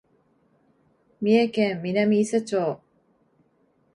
[1.21, 2.81] 三重県南伊勢町